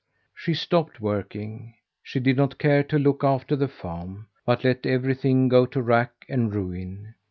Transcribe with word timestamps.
She 0.33 0.55
stopped 0.55 0.99
working. 0.99 1.75
She 2.01 2.19
did 2.19 2.35
not 2.35 2.57
care 2.57 2.81
to 2.85 2.97
look 2.97 3.23
after 3.23 3.55
the 3.55 3.67
farm, 3.67 4.29
but 4.47 4.63
let 4.63 4.83
everything 4.87 5.47
go 5.47 5.67
to 5.67 5.79
rack 5.79 6.25
and 6.27 6.51
ruin. 6.51 7.13